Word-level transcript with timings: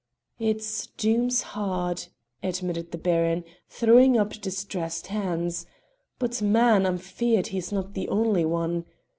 "It's 0.39 0.87
dooms 0.97 1.43
hard," 1.53 2.07
admitted 2.41 2.89
the 2.91 2.97
Baron, 2.97 3.43
throwing 3.69 4.17
up 4.17 4.31
distressed 4.41 5.05
hands, 5.13 5.67
"but, 6.17 6.41
man, 6.41 6.87
I'm 6.87 6.97
feared 6.97 7.49
he's 7.53 7.71
not 7.71 7.93
the 7.93 8.09
only 8.09 8.43
one. 8.43 8.85